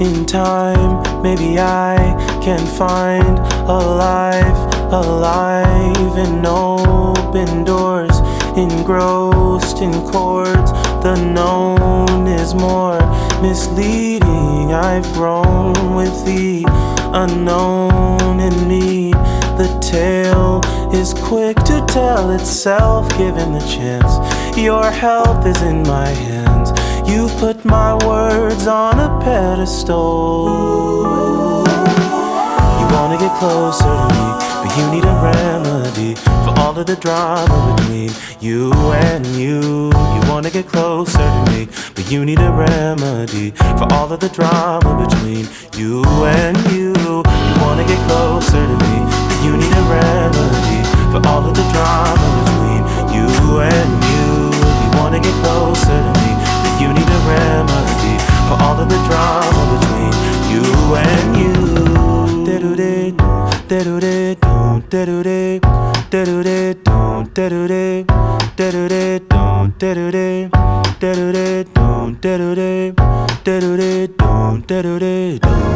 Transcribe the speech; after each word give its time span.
In 0.00 0.24
time, 0.26 1.22
maybe 1.22 1.58
I 1.58 1.96
can 2.40 2.64
find 2.64 3.36
a 3.66 3.78
life 3.78 4.74
alive 4.92 6.16
in 6.16 6.46
open 6.46 7.64
doors, 7.64 8.16
engrossed 8.56 9.80
in 9.82 9.92
chords. 10.06 10.70
The 11.02 11.16
known 11.16 12.28
is 12.28 12.54
more 12.54 13.00
misleading. 13.42 14.72
I've 14.72 15.12
grown 15.14 15.96
with 15.96 16.24
the 16.24 16.64
unknown 17.12 18.38
in 18.38 18.68
me. 18.68 19.10
The 19.58 19.68
tale 19.82 20.60
is 20.94 21.12
quick 21.12 21.57
to 21.68 21.84
tell 21.86 22.30
itself, 22.30 23.06
given 23.18 23.52
the 23.52 23.60
chance. 23.60 24.12
Your 24.56 24.90
health 24.90 25.46
is 25.46 25.60
in 25.60 25.82
my 25.82 26.08
hands. 26.08 26.70
You've 27.06 27.34
put 27.36 27.62
my 27.62 27.92
words 28.06 28.66
on 28.66 28.98
a 28.98 29.10
pedestal. 29.22 30.48
You 32.78 32.86
wanna 32.96 33.18
get 33.18 33.36
closer 33.38 33.84
to 33.84 34.08
me, 34.16 34.26
but 34.62 34.70
you 34.78 34.84
need 34.94 35.04
a 35.04 35.16
remedy 35.30 36.14
for 36.44 36.58
all 36.60 36.74
of 36.78 36.86
the 36.86 36.96
drama 36.96 37.58
between 37.76 38.12
you 38.40 38.72
and 39.10 39.26
you. 39.26 39.92
You 40.14 40.20
wanna 40.30 40.50
get 40.50 40.66
closer 40.68 41.18
to 41.18 41.44
me, 41.50 41.68
but 41.94 42.10
you 42.10 42.24
need 42.24 42.40
a 42.40 42.50
remedy 42.50 43.50
for 43.78 43.86
all 43.92 44.10
of 44.10 44.20
the 44.20 44.30
drama 44.30 44.90
between 45.04 45.46
you 45.76 46.02
and 46.24 46.56
you. 46.72 46.94
You 46.96 47.54
wanna 47.60 47.84
get 47.86 48.00
closer 48.08 48.62
to 48.70 48.76
me, 48.84 48.94
but 49.28 49.38
you 49.44 49.52
need 49.54 49.74
a 49.82 49.84
remedy 49.96 50.97
for 51.12 51.20
all 51.28 51.44
of 51.48 51.54
the 51.54 51.66
drama 51.72 52.28
between 52.38 52.82
you 53.16 53.28
and 53.60 53.90
you. 54.10 54.50
If 54.52 54.76
you 54.84 54.90
wanna 55.00 55.20
get 55.20 55.34
closer 55.42 55.98
to 56.06 56.12
me, 56.20 56.30
then 56.62 56.74
you 56.82 56.88
need 56.96 57.08
a 57.08 57.20
remedy 57.30 58.14
for 58.48 58.56
all 58.64 58.76
of 58.82 58.88
the 58.88 59.00
drama 59.08 59.62
between 59.74 60.12
you 60.52 60.64
and 60.96 61.28
you. 61.42 61.54
Da-do-da, 62.46 62.94
da-do-da, 63.68 64.34
da-do-da, 64.92 65.60
da-do-da, 66.10 66.58
da-do-da, 67.36 67.92
da-do-da, 68.56 69.08
da-do-da, 69.78 70.28
da-do-da, 71.00 71.48
da-do-da, 72.20 72.22
da-do-da, 72.22 72.70
da-do-da, 73.44 73.90
da-do-da. 74.66 75.68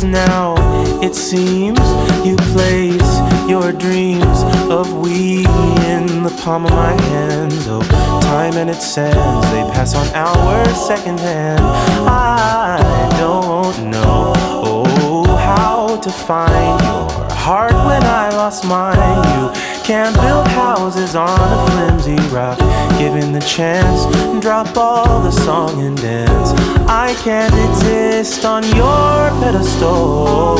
Cause 0.00 0.08
now 0.08 0.54
it 1.02 1.14
seems 1.14 1.78
you 2.24 2.34
place 2.54 3.12
your 3.46 3.70
dreams 3.70 4.44
of 4.70 4.94
we 4.94 5.44
in 5.90 6.22
the 6.22 6.34
palm 6.42 6.64
of 6.64 6.70
my 6.70 6.98
hands. 7.02 7.66
Oh, 7.68 7.82
time 8.22 8.54
and 8.54 8.70
its 8.70 8.86
sands, 8.86 9.46
they 9.50 9.62
pass 9.74 9.94
on 9.94 10.06
hours 10.14 10.88
hand. 11.20 11.60
I 12.08 12.78
don't 13.18 13.90
know 13.90 14.32
oh, 14.64 15.36
how 15.36 15.98
to 15.98 16.10
find 16.10 16.80
you 16.80 17.09
heart 17.50 17.74
when 17.84 18.04
I 18.04 18.28
lost 18.30 18.64
mine. 18.64 19.18
You 19.34 19.50
can't 19.82 20.14
build 20.22 20.46
houses 20.46 21.16
on 21.16 21.46
a 21.56 21.58
flimsy 21.70 22.14
rock. 22.32 22.56
Given 22.96 23.32
the 23.32 23.40
chance, 23.40 24.00
drop 24.40 24.76
all 24.76 25.20
the 25.20 25.32
song 25.32 25.82
and 25.84 25.96
dance. 25.96 26.50
I 26.86 27.08
can't 27.24 27.56
exist 27.68 28.44
on 28.44 28.62
your 28.80 29.16
pedestal. 29.42 30.58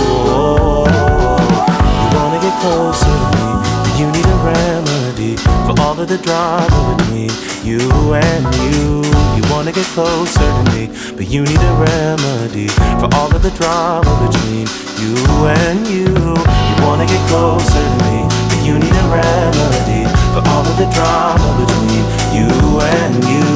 You 2.00 2.08
wanna 2.16 2.40
get 2.46 2.54
closer 2.64 3.14
to 3.22 3.28
me, 3.38 3.48
but 3.82 3.94
you 4.00 4.06
need 4.16 4.28
a 4.36 4.38
remedy 4.50 5.36
for 5.66 5.74
all 5.82 5.96
of 6.02 6.08
the 6.08 6.18
drama 6.18 6.80
between 6.98 7.30
you 7.62 7.86
and 8.14 8.44
you 8.66 9.09
wanna 9.50 9.72
get 9.72 9.86
closer 9.86 10.38
to 10.38 10.62
me, 10.72 10.86
but 11.16 11.26
you 11.26 11.42
need 11.42 11.58
a 11.58 11.74
remedy 11.74 12.68
for 13.00 13.08
all 13.16 13.34
of 13.34 13.42
the 13.42 13.50
drama 13.58 14.12
between 14.26 14.66
you 15.02 15.14
and 15.46 15.86
you. 15.86 16.06
You 16.06 16.76
wanna 16.86 17.06
get 17.06 17.22
closer 17.28 17.82
to 17.82 17.96
me, 18.06 18.16
but 18.48 18.60
you 18.64 18.74
need 18.78 18.96
a 19.04 19.06
remedy 19.10 20.04
for 20.32 20.42
all 20.50 20.64
of 20.64 20.76
the 20.78 20.88
drama 20.94 21.48
between 21.60 22.04
you 22.36 22.50
and 22.80 23.14
you. 23.32 23.46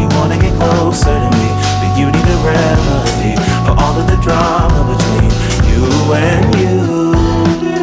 You 0.00 0.06
wanna 0.18 0.38
get 0.38 0.54
closer 0.58 1.14
to 1.14 1.30
me, 1.38 1.48
but 1.80 1.92
you 1.98 2.06
need 2.10 2.26
a 2.26 2.38
remedy 2.50 3.34
for 3.64 3.74
all 3.82 3.94
of 4.00 4.06
the 4.06 4.18
drama 4.26 4.80
between 4.92 5.30
you 5.70 6.12
and 6.14 6.54
you. 6.60 7.75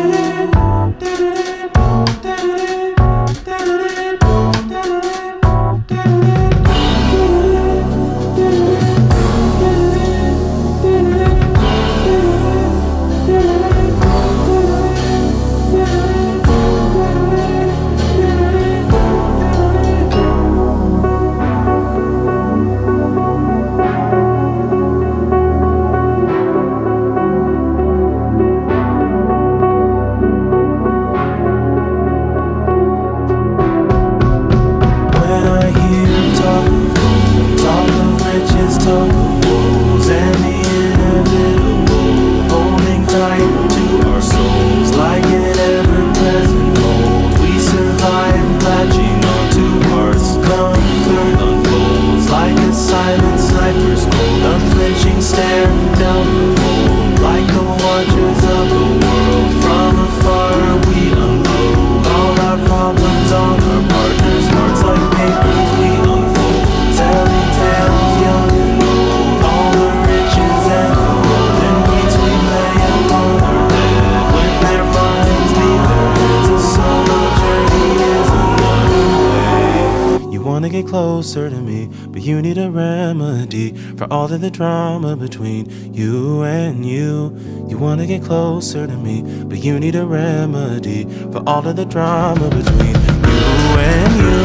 wanna 80.63 80.81
get 80.81 80.87
closer 80.87 81.49
to 81.49 81.57
me, 81.57 81.89
but 82.07 82.21
you 82.21 82.41
need 82.41 82.57
a 82.57 82.71
remedy 82.71 83.75
for 83.97 84.05
all 84.09 84.31
of 84.31 84.39
the 84.39 84.49
drama 84.49 85.13
between 85.13 85.69
you 85.93 86.43
and 86.43 86.85
you. 86.85 87.35
You 87.67 87.77
wanna 87.77 88.07
get 88.07 88.23
closer 88.23 88.87
to 88.87 88.95
me, 88.95 89.23
but 89.43 89.57
you 89.57 89.77
need 89.77 89.95
a 89.95 90.05
remedy 90.05 91.03
for 91.33 91.43
all 91.45 91.67
of 91.67 91.75
the 91.75 91.83
drama 91.83 92.47
between 92.49 92.95
you 92.95 93.43
and 93.91 94.11
you. 94.23 94.39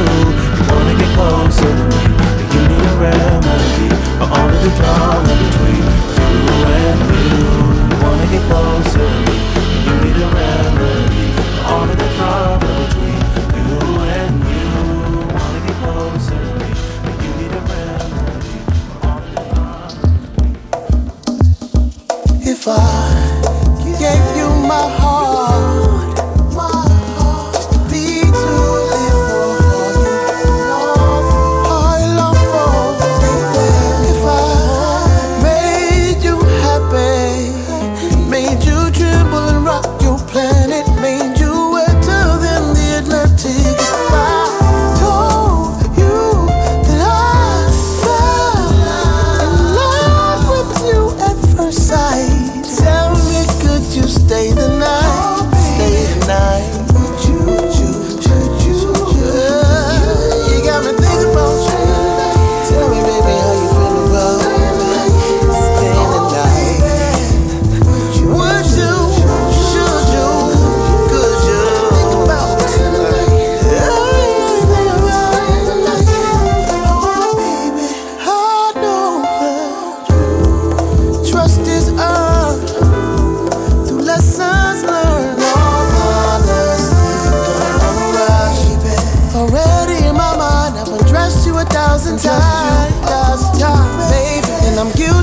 You 0.58 0.64
wanna 0.74 0.98
get 0.98 1.10
closer 1.14 1.70
to 1.78 1.84
me, 1.94 2.02
but 2.36 2.48
you 2.52 2.62
need 2.66 2.84
a 2.90 2.96
remedy 2.98 3.88
for 4.18 4.26
all 4.36 4.50
of 4.50 4.60
the 4.66 4.72
drama 4.80 5.32
between 5.44 5.84
you 6.18 6.34
and 6.82 6.98
you. 7.14 7.46
You 7.90 7.96
wanna 8.02 8.26
get 8.34 8.42
closer 8.50 9.06
to 9.06 9.18
me, 9.30 9.36
but 9.54 9.86
you 9.86 9.94
need 10.02 10.16
a 10.20 10.28
remedy. 10.34 10.77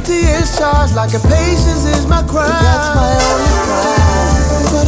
Guilty 0.05 0.27
is 0.27 0.55
charged 0.55 0.93
like 0.93 1.15
is 1.83 2.05
my 2.05 2.21
crime. 2.27 2.47
That's 2.47 2.95
my 2.95 3.17
only 3.33 3.49
crime. 3.65 4.84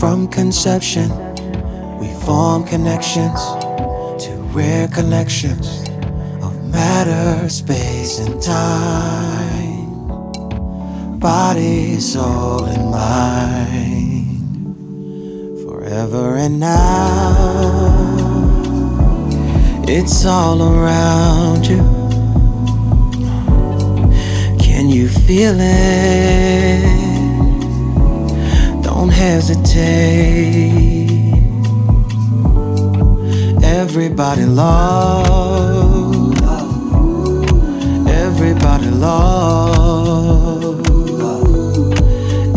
From 0.00 0.28
conception, 0.28 1.10
we 1.98 2.08
form 2.24 2.64
connections 2.64 3.38
to 4.24 4.30
rare 4.50 4.88
collections 4.88 5.86
of 6.42 6.64
matter, 6.70 7.46
space, 7.50 8.18
and 8.18 8.40
time. 8.40 9.90
Body, 11.18 12.00
soul, 12.00 12.64
and 12.64 12.90
mind. 12.90 14.40
Forever 15.64 16.36
and 16.36 16.58
now, 16.58 18.00
it's 19.86 20.24
all 20.24 20.62
around 20.62 21.66
you. 21.66 21.82
Can 24.58 24.88
you 24.88 25.10
feel 25.10 25.56
it? 25.60 27.09
Don't 29.00 29.08
hesitate. 29.08 29.72
Everybody 33.64 34.44
love. 34.44 36.34
Everybody 38.06 38.90
love. 38.90 40.80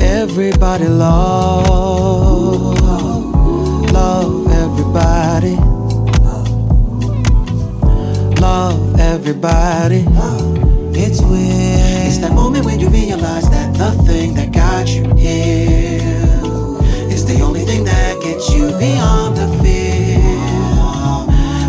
Everybody 0.01 0.87
love. 0.89 1.71
Love 3.93 4.51
everybody. 4.63 5.55
Love 8.41 8.99
everybody. 8.99 10.05
It's 11.03 11.21
weird. 11.21 12.07
It's 12.07 12.17
that 12.17 12.33
moment 12.33 12.65
when 12.65 12.81
you 12.81 12.89
realize 12.89 13.49
that 13.49 13.73
the 13.77 13.91
thing 14.03 14.33
that 14.33 14.51
got 14.51 14.89
you 14.89 15.05
here 15.15 15.72
beyond 18.83 19.37
the 19.37 19.47
fear. 19.61 20.19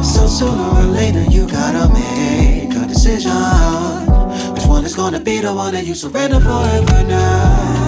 So 0.02 0.26
sooner 0.26 0.68
or 0.78 0.86
later, 1.00 1.24
you 1.34 1.46
gotta 1.46 1.84
make 1.92 2.72
a 2.82 2.84
decision. 2.92 3.32
Which 4.54 4.66
one 4.66 4.84
is 4.84 4.94
gonna 4.96 5.20
be 5.20 5.36
the 5.46 5.52
one 5.54 5.72
that 5.74 5.84
you 5.86 5.94
surrender 5.94 6.40
forever 6.40 6.98
now? 7.04 7.84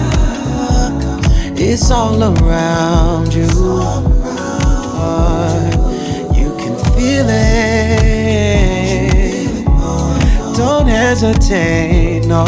It's 1.69 1.91
all 1.91 2.19
around 2.31 3.33
you. 3.33 3.49
You 6.39 6.49
can 6.61 6.75
feel 6.93 7.27
it. 7.29 7.67
Don't 10.61 10.87
hesitate, 10.87 12.25
no. 12.25 12.43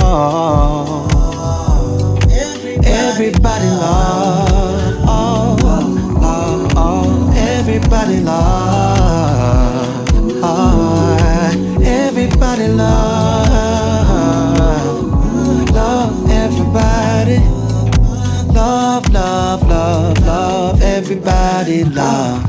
Everybody 2.84 3.70
loves 3.84 4.49
everybody 7.92 8.20
love. 8.22 9.80
Everybody 11.82 12.68
love. 12.68 13.50
Love 15.72 16.30
everybody. 16.30 17.40
Love, 18.54 19.10
love, 19.10 19.68
love, 19.68 20.20
love 20.20 20.82
everybody 20.84 21.84
love. 21.86 22.46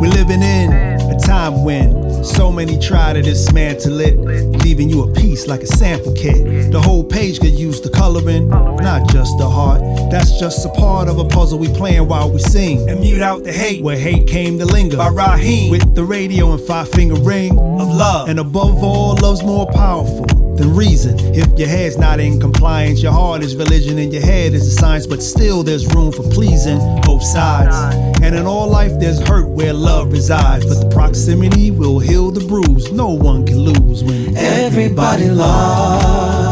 We're 0.00 0.10
living 0.10 0.42
in 0.42 0.72
a 0.72 1.18
time 1.18 1.64
when 1.64 2.01
so 2.24 2.50
many 2.52 2.78
try 2.78 3.12
to 3.12 3.22
dismantle 3.22 4.00
it, 4.00 4.16
leaving 4.64 4.88
you 4.88 5.02
a 5.02 5.12
piece 5.12 5.46
like 5.46 5.60
a 5.62 5.66
sample 5.66 6.12
kit. 6.14 6.70
The 6.70 6.80
whole 6.80 7.04
page 7.04 7.40
could 7.40 7.58
use 7.58 7.80
the 7.80 7.90
coloring, 7.90 8.48
not 8.48 9.08
just 9.10 9.38
the 9.38 9.48
heart. 9.48 9.80
That's 10.10 10.38
just 10.38 10.64
a 10.64 10.68
part 10.70 11.08
of 11.08 11.18
a 11.18 11.24
puzzle 11.24 11.58
we 11.58 11.68
playing 11.68 12.08
while 12.08 12.30
we 12.30 12.38
sing. 12.38 12.88
And 12.88 13.00
mute 13.00 13.22
out 13.22 13.44
the 13.44 13.52
hate, 13.52 13.82
where 13.82 13.98
hate 13.98 14.26
came 14.26 14.58
to 14.58 14.66
linger. 14.66 14.96
By 14.96 15.08
Raheem, 15.08 15.70
with 15.70 15.94
the 15.94 16.04
radio 16.04 16.52
and 16.52 16.60
five 16.60 16.88
finger 16.88 17.20
ring 17.20 17.52
of 17.52 17.88
love. 17.88 18.28
And 18.28 18.38
above 18.38 18.82
all, 18.82 19.14
love's 19.16 19.42
more 19.42 19.66
powerful 19.66 20.41
reason. 20.68 21.18
If 21.34 21.58
your 21.58 21.68
head's 21.68 21.98
not 21.98 22.20
in 22.20 22.40
compliance, 22.40 23.02
your 23.02 23.12
heart 23.12 23.42
is 23.42 23.56
religion 23.56 23.98
and 23.98 24.12
your 24.12 24.22
head 24.22 24.54
is 24.54 24.64
the 24.64 24.80
science, 24.80 25.06
but 25.06 25.22
still 25.22 25.62
there's 25.62 25.86
room 25.94 26.12
for 26.12 26.22
pleasing 26.22 26.78
both 27.02 27.22
sides. 27.22 27.76
And 28.22 28.34
in 28.34 28.46
all 28.46 28.68
life, 28.68 28.92
there's 28.98 29.20
hurt 29.20 29.48
where 29.48 29.72
love 29.72 30.12
resides, 30.12 30.64
but 30.66 30.80
the 30.80 30.88
proximity 30.94 31.70
will 31.70 31.98
heal 31.98 32.30
the 32.30 32.44
bruise. 32.46 32.90
No 32.92 33.08
one 33.08 33.44
can 33.46 33.58
lose 33.58 34.04
when 34.04 34.36
everybody 34.36 35.28
loves. 35.30 36.42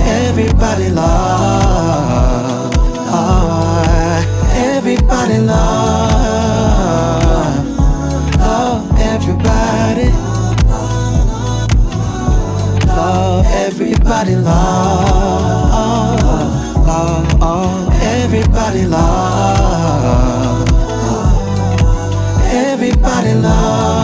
Everybody 0.00 0.90
loves. 0.90 2.76
Everybody 4.56 5.38
loves. 5.38 6.03
Love 13.74 13.82
everybody 13.82 14.36
love. 14.36 15.74
Love 16.86 17.42
everybody 18.02 18.84
love. 18.86 20.68
Everybody 22.52 23.34
love, 23.34 24.03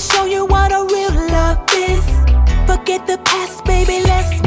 show 0.00 0.26
you 0.26 0.44
what 0.44 0.72
a 0.72 0.84
real 0.84 1.14
love 1.30 1.58
is. 1.72 2.04
Forget 2.66 3.06
the 3.06 3.18
past, 3.24 3.64
baby, 3.64 4.02
let's 4.04 4.45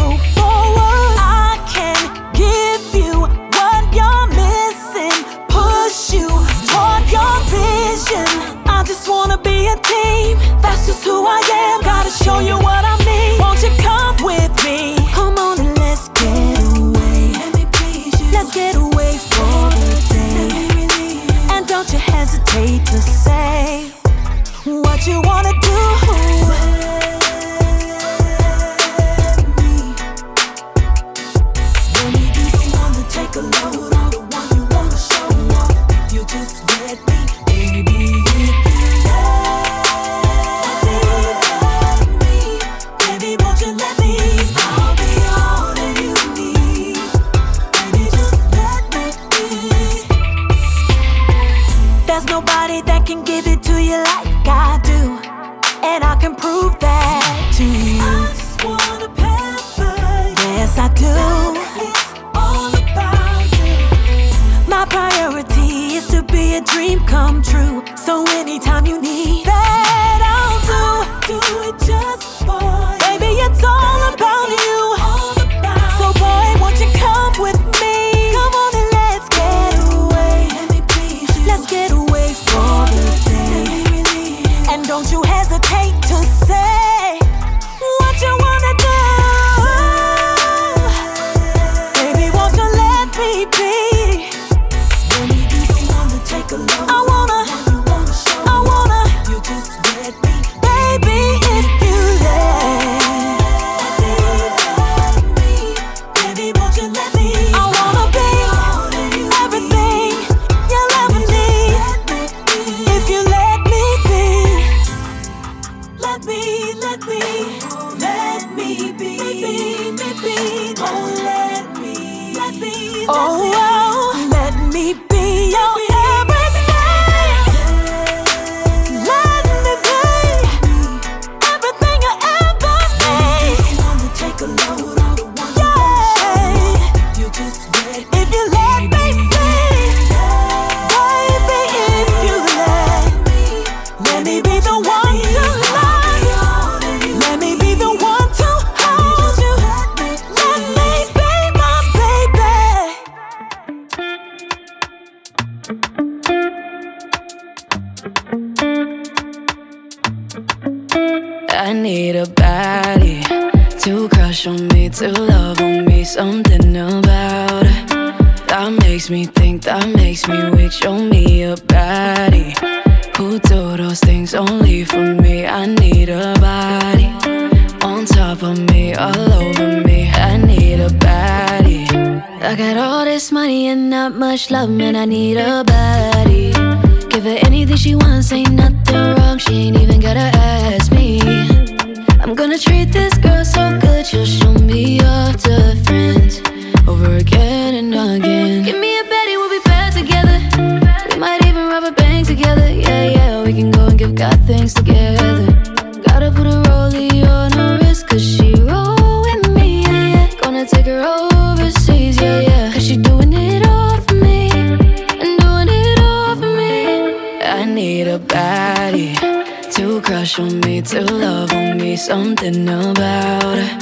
something 222.30 222.70
about 222.70 223.58
it 223.58 223.80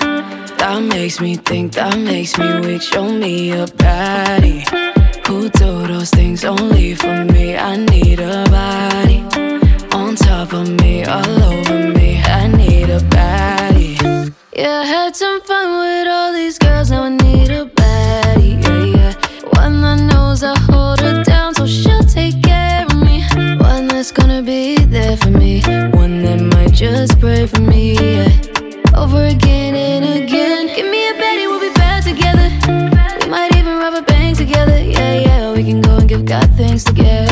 that 0.58 0.82
makes 0.82 1.20
me 1.20 1.36
think, 1.36 1.74
that 1.74 1.98
makes 2.00 2.38
me 2.38 2.60
weak. 2.62 2.82
Show 2.82 3.10
me 3.10 3.52
a 3.52 3.68
body 3.68 4.64
who 5.28 5.50
do 5.50 5.86
those 5.88 6.10
things 6.12 6.46
only 6.46 6.96
for 6.96 7.26
me. 7.26 7.58
I 7.58 7.76
need 7.76 8.22
a 8.22 8.46
body 8.50 9.20
on 9.92 10.16
top 10.16 10.54
of 10.54 10.70
me, 10.82 11.04
all 11.04 11.44
over 11.44 11.92
me. 11.92 12.22
I 12.24 12.48
need 12.48 12.90
a 12.90 13.02
body. 13.18 13.98
Yeah, 14.56 14.80
I 14.80 14.86
had 14.86 15.16
some 15.16 15.42
fun 15.42 15.68
with 15.82 16.08
all 16.08 16.32
these 16.32 16.58
girls. 16.58 16.90
Now 16.90 17.04
I 17.04 17.10
need 17.10 17.50
a 17.52 17.66
baddie. 17.66 18.64
Yeah, 18.64 18.84
yeah. 18.96 19.14
One 19.62 19.82
that 19.82 20.00
knows 20.10 20.42
I 20.44 20.58
hold 20.58 21.02
her 21.02 21.22
down, 21.24 21.54
so 21.54 21.68
she'll 21.68 22.04
take 22.04 22.42
care 22.44 22.86
of 22.86 22.96
me. 22.96 23.24
One 23.60 23.88
that's 23.90 24.12
gonna 24.14 24.42
be 24.42 24.78
there 24.86 25.18
for 25.18 25.32
me. 25.32 25.62
One 25.92 26.22
that 26.24 26.40
might 26.54 26.72
just 26.72 27.20
pray 27.20 27.46
for 27.46 27.57
me 27.57 27.57
over 28.98 29.26
again 29.26 29.76
and 29.76 30.24
again. 30.24 30.68
Give 30.76 30.90
me 30.90 31.10
a 31.10 31.14
Betty, 31.14 31.46
we'll 31.48 31.60
be 31.60 31.74
bad 31.76 32.04
together. 32.04 32.50
We 33.22 33.30
might 33.30 33.56
even 33.56 33.78
rob 33.78 33.94
a 33.94 34.02
bank 34.02 34.38
together. 34.38 34.78
Yeah, 34.80 35.20
yeah, 35.20 35.54
we 35.54 35.64
can 35.64 35.82
go 35.82 35.98
and 35.98 36.10
give 36.10 36.26
God 36.26 36.50
thanks 36.58 36.84
together. 36.84 37.27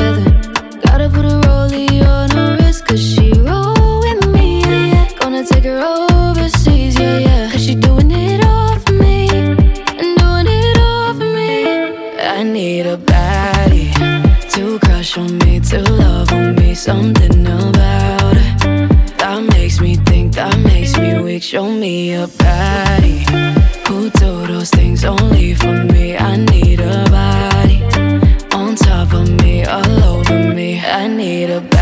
who 23.87 24.09
do 24.09 24.47
those 24.47 24.69
things 24.69 25.05
only 25.05 25.53
for 25.53 25.83
me. 25.85 26.17
I 26.17 26.37
need 26.37 26.79
a 26.79 27.05
body 27.09 27.83
on 28.53 28.75
top 28.75 29.13
of 29.13 29.29
me, 29.41 29.65
all 29.65 30.03
over 30.03 30.53
me. 30.53 30.79
I 30.79 31.07
need 31.07 31.49
a. 31.49 31.75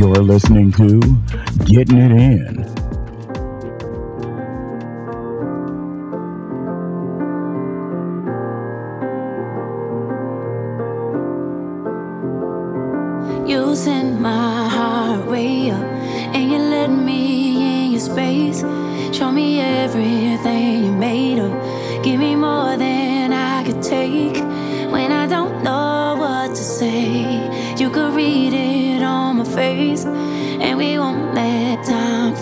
You're 0.00 0.22
listening 0.22 0.72
to 0.72 0.98
Getting 1.66 1.98
It 1.98 2.12
In 2.12 2.69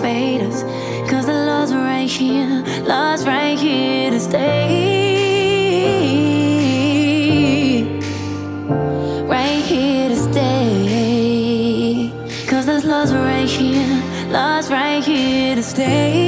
Cause 0.09 1.27
the 1.27 1.35
love's 1.35 1.75
right 1.75 2.09
here, 2.09 2.65
love's 2.87 3.27
right 3.27 3.59
here 3.59 4.11
to 4.11 4.19
stay. 4.19 4.39
Right 9.27 9.63
here 9.63 10.09
to 10.09 10.17
stay. 10.17 12.11
Cause 12.47 12.65
this 12.65 12.85
love's 12.85 13.13
right 13.13 13.47
here, 13.47 14.03
love's 14.31 14.71
right 14.71 15.05
here 15.05 15.57
to 15.57 15.63
stay. 15.63 16.28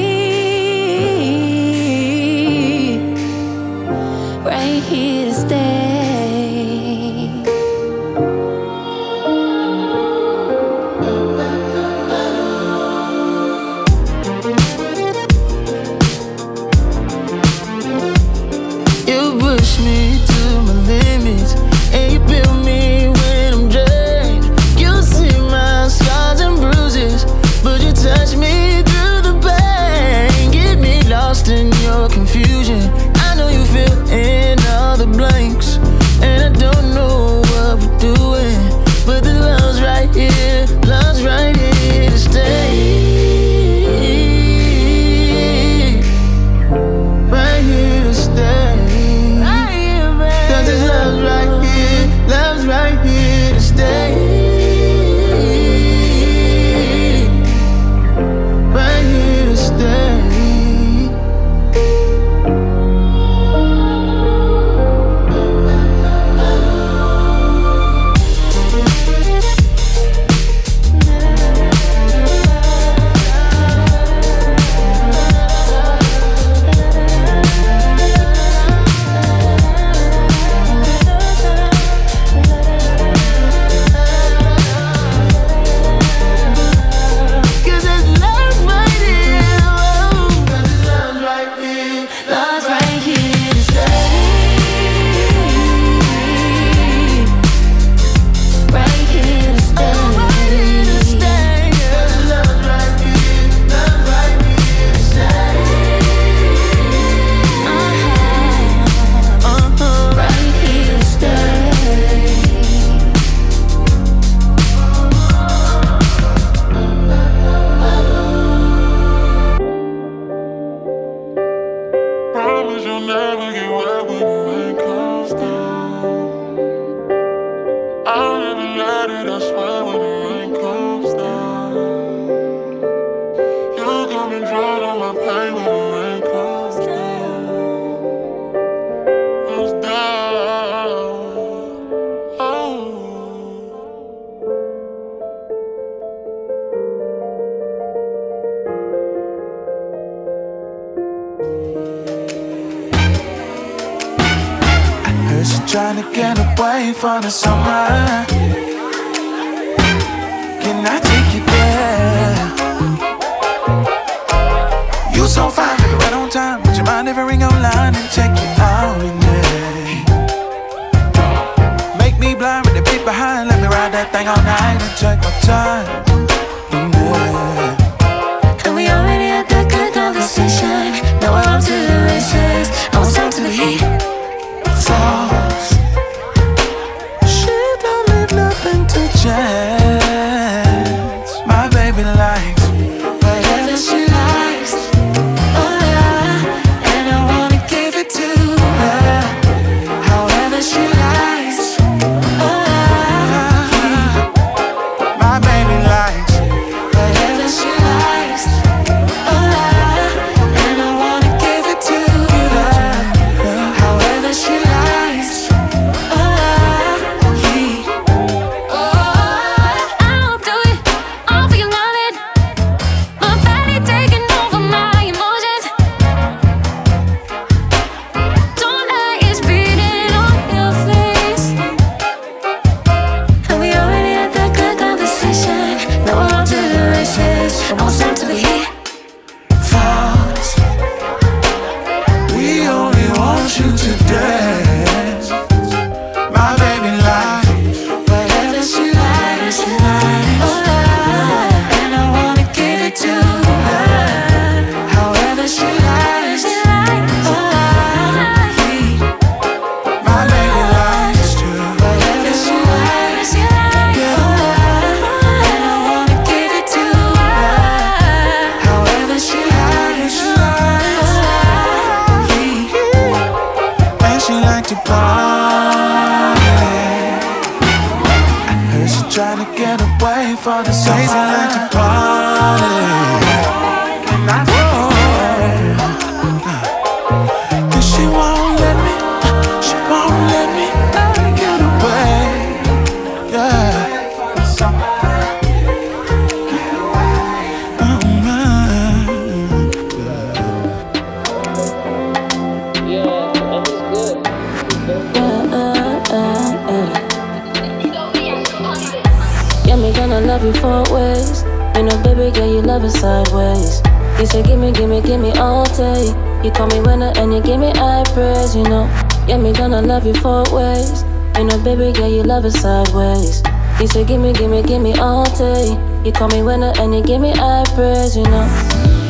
Love 320.00 320.16
you 320.16 320.22
four 320.22 320.44
ways. 320.56 321.02
You 321.36 321.44
know, 321.44 321.58
baby 321.62 321.92
girl, 321.92 322.08
you 322.08 322.22
love 322.22 322.44
it 322.46 322.52
sideways. 322.52 323.42
You 323.80 323.86
say, 323.86 324.04
gimme, 324.04 324.32
gimme, 324.32 324.62
gimme 324.62 324.98
all 324.98 325.24
day. 325.36 325.76
You 326.04 326.12
call 326.12 326.28
me 326.28 326.42
winner 326.42 326.72
and 326.78 326.94
you 326.94 327.02
give 327.02 327.20
me 327.20 327.32
high 327.32 327.64
praise, 327.74 328.16
you 328.16 328.22
know. 328.24 328.46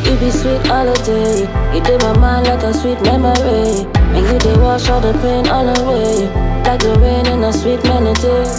You 0.05 0.19
be 0.19 0.31
sweet 0.31 0.69
all 0.69 0.87
the 0.87 0.99
day. 1.07 1.47
You 1.75 1.81
did 1.85 2.03
my 2.03 2.19
mind 2.19 2.47
like 2.49 2.63
a 2.65 2.75
sweet 2.75 3.01
memory. 3.03 3.87
And 3.95 4.27
you 4.27 4.39
did 4.39 4.59
wash 4.59 4.89
all 4.89 5.01
the 5.01 5.13
pain 5.23 5.47
all 5.47 5.69
away. 5.69 6.27
Like 6.67 6.81
the 6.81 6.99
rain 6.99 7.27
in 7.27 7.45
a 7.45 7.53
sweet 7.53 7.83
melody. 7.85 8.51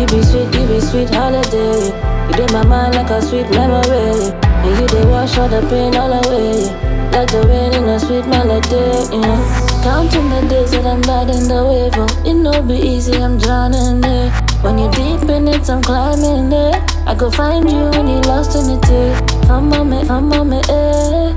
You 0.00 0.06
be 0.06 0.22
sweet, 0.24 0.50
you 0.54 0.66
be 0.66 0.80
sweet 0.80 1.10
holiday. 1.10 1.94
You 2.26 2.34
did 2.34 2.52
my 2.52 2.64
mind 2.66 2.96
like 2.96 3.10
a 3.10 3.22
sweet 3.22 3.48
memory. 3.50 4.34
And 4.42 4.80
you 4.80 4.86
did 4.88 5.08
wash 5.08 5.38
all 5.38 5.48
the 5.48 5.60
pain 5.70 5.94
all 5.94 6.12
away. 6.12 6.74
Like 7.12 7.30
the 7.30 7.46
rain 7.46 7.72
in 7.74 7.88
a 7.88 8.00
sweet 8.00 8.26
melody. 8.26 9.16
Yeah. 9.16 9.67
Counting 9.82 10.28
the 10.30 10.46
days 10.48 10.70
that 10.72 10.84
I'm 10.86 11.00
riding 11.02 11.48
the 11.48 11.64
wave. 11.64 11.92
Oh, 11.96 12.08
it 12.28 12.34
no 12.34 12.62
be 12.62 12.74
easy, 12.74 13.14
I'm 13.14 13.38
drowning 13.38 14.00
there. 14.00 14.30
When 14.62 14.78
you're 14.78 14.90
deep 14.90 15.28
in 15.30 15.46
it, 15.48 15.68
I'm 15.70 15.80
climbing 15.80 16.52
it 16.52 16.82
I 17.06 17.14
go 17.14 17.30
find 17.30 17.70
you 17.70 17.88
when 17.90 18.08
you're 18.08 18.20
lost 18.22 18.56
in 18.56 18.68
it. 18.76 18.84
eh. 18.90 19.46
Fama 19.46 19.84
me, 19.84 20.04
fama 20.04 20.44
me, 20.44 20.58
eh. 20.68 21.32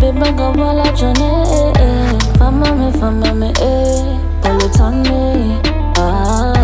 Baby, 0.00 0.30
go 0.38 0.52
ball 0.54 0.78
out 0.80 0.98
your 1.00 1.12
neck. 1.12 1.76
eh. 1.80 2.18
Fama 2.38 2.74
me, 2.74 2.90
fama 2.98 3.34
me, 3.34 3.48
eh. 3.60 4.18
Pull 4.40 4.62
it 4.64 4.80
on 4.80 5.02
me. 5.02 5.60
Ah, 5.98 6.54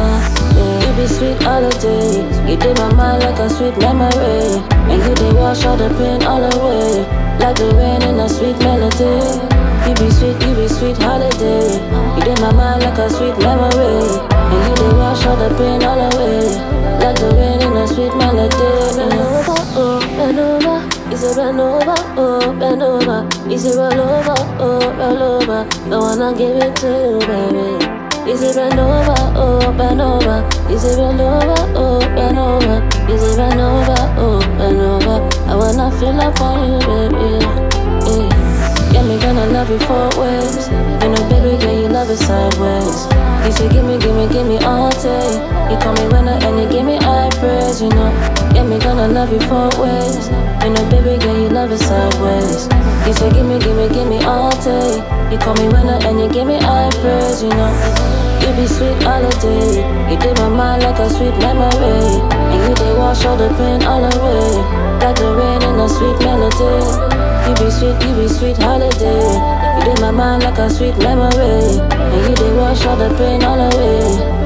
yeah. 0.56 0.80
You 0.86 0.96
be 0.96 1.06
sweet 1.06 1.42
holiday. 1.42 2.22
You 2.48 2.56
did 2.56 2.78
my 2.78 2.94
mind 2.94 3.22
like 3.24 3.38
a 3.40 3.50
sweet 3.50 3.76
memory. 3.78 4.62
And 4.88 5.02
you 5.04 5.14
did 5.14 5.34
wash 5.34 5.66
all 5.66 5.76
the 5.76 5.90
pain 5.98 6.22
all 6.22 6.40
away. 6.40 7.04
Like 7.40 7.56
the 7.56 7.74
rain 7.76 8.00
in 8.02 8.20
a 8.20 8.28
sweet 8.28 8.56
melody. 8.60 9.55
Be 9.98 10.10
sweet, 10.10 10.36
you 10.44 10.54
be 10.54 10.68
sweet 10.68 10.96
holiday. 10.98 11.80
You 12.16 12.22
did 12.24 12.40
my 12.40 12.52
mind 12.52 12.82
like 12.82 12.98
a 12.98 13.08
sweet 13.08 13.36
memory. 13.38 14.04
And 14.30 14.62
you 14.68 14.74
did 14.76 14.92
wash 14.96 15.24
all 15.26 15.36
the 15.36 15.48
pain 15.56 15.82
all 15.82 15.98
away. 15.98 16.52
Like 17.00 17.16
the 17.16 17.30
rain 17.34 17.60
in 17.62 17.76
a 17.76 17.86
sweet 17.88 18.14
melody. 18.16 18.56
Bend 18.96 19.12
over, 19.18 19.56
oh, 19.74 20.00
bend 20.16 20.38
over. 20.38 20.76
You 21.10 21.16
say 21.16 21.34
bend 21.36 21.60
over, 21.60 21.94
oh, 22.16 22.52
bend 22.58 22.82
over. 22.82 23.18
You 23.48 23.58
say 23.58 23.76
roll 23.76 23.92
over, 24.00 24.34
oh, 24.60 24.92
roll 24.98 25.22
over. 25.40 25.60
I 25.64 25.98
wanna 25.98 26.36
give 26.36 26.56
it 26.56 26.76
to 26.76 26.88
you, 26.88 27.18
baby. 27.26 28.30
You 28.30 28.36
say 28.36 28.52
bend 28.54 28.78
over, 28.78 29.14
oh, 29.34 29.72
bend 29.78 30.00
over. 30.02 30.44
You 30.70 30.78
say 30.78 30.94
bend 30.96 31.20
over, 31.20 31.56
oh, 31.74 32.00
bend 32.14 32.38
over. 32.38 32.76
You 33.10 33.18
say 33.18 33.36
bend 33.36 33.60
over, 33.60 33.96
oh, 34.18 34.40
bend 34.58 34.80
over. 34.80 35.16
I 35.50 35.54
wanna 35.56 35.90
feel 35.98 36.20
up 36.20 36.40
on 36.40 36.72
you, 36.72 36.78
baby. 36.86 37.75
Yeah, 38.96 39.04
me 39.04 39.20
gonna 39.20 39.44
love 39.52 39.68
you 39.68 39.78
four 39.84 40.08
ways. 40.16 40.68
You 40.72 41.12
know, 41.12 41.20
baby, 41.28 41.60
yeah, 41.60 41.84
you 41.84 41.88
love 41.92 42.08
it 42.08 42.16
sideways. 42.16 43.04
You 43.44 43.52
say, 43.52 43.68
gimme, 43.68 43.98
gimme, 44.00 44.24
gimme 44.32 44.56
all 44.64 44.88
day. 45.04 45.36
You 45.68 45.76
call 45.76 45.92
me 46.00 46.08
winner 46.08 46.38
and 46.40 46.56
you 46.60 46.66
give 46.72 46.86
me 46.86 46.96
high 46.96 47.28
praise, 47.36 47.82
you 47.82 47.90
know. 47.90 48.08
Yeah, 48.56 48.64
me 48.64 48.78
gonna 48.78 49.08
love 49.08 49.30
you 49.32 49.40
four 49.52 49.68
ways. 49.76 50.32
You 50.64 50.70
know, 50.72 50.84
baby, 50.88 51.20
yeah, 51.20 51.36
you 51.44 51.48
love 51.52 51.70
it 51.72 51.78
sideways. 51.78 52.72
You 53.06 53.12
say, 53.12 53.28
gimme, 53.36 53.58
gimme, 53.60 53.86
gimme 53.92 54.24
all 54.24 54.50
day. 54.64 55.04
You 55.30 55.36
call 55.44 55.54
me 55.60 55.68
winner 55.68 56.00
and 56.00 56.18
you 56.18 56.28
give 56.32 56.46
me 56.46 56.56
high 56.56 56.88
praise, 57.04 57.42
you 57.42 57.50
know. 57.50 57.70
You 58.40 58.48
be 58.56 58.66
sweet 58.66 58.96
holiday. 59.02 59.84
You 60.08 60.16
did 60.18 60.38
my 60.38 60.48
mind 60.48 60.82
like 60.84 60.98
a 60.98 61.10
sweet 61.10 61.36
memory. 61.36 62.16
And 62.32 62.60
you 62.64 62.74
did 62.74 62.96
wash 62.96 63.24
all 63.26 63.36
the 63.36 63.48
pain 63.60 63.82
all 63.84 64.00
away. 64.00 64.48
Like 65.04 65.16
the 65.20 65.28
rain 65.36 65.60
in 65.68 65.78
a 65.84 65.86
sweet 65.88 66.18
melody. 66.24 67.15
You 67.46 67.54
be 67.54 67.70
sweet, 67.70 68.02
you 68.02 68.14
be 68.16 68.28
sweet 68.28 68.56
holiday. 68.56 69.78
You 69.78 69.84
did 69.84 70.00
my 70.00 70.10
mind 70.10 70.42
like 70.42 70.58
a 70.58 70.68
sweet 70.68 70.98
memory. 70.98 71.78
And 71.92 72.28
you 72.28 72.34
did 72.34 72.56
wash 72.56 72.84
all 72.86 72.96
the 72.96 73.14
pain 73.16 73.44
all 73.44 73.60
away. 73.60 74.45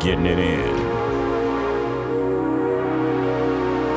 Getting 0.00 0.24
it 0.24 0.38
in. 0.38 0.90